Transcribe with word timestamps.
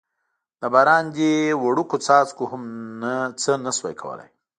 د 0.59 0.61
باران 0.73 1.05
دې 1.17 1.33
وړوکو 1.63 1.95
څاڅکو 2.05 2.43
هم 2.51 2.63
څه 3.41 3.51
نه 3.65 3.71
شوای 3.77 3.95
کولای. 4.01 4.29